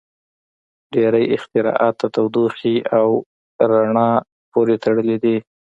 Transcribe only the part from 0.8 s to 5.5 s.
•ډېری اختراعات د تودوخې او رڼا پورې تړلي دي.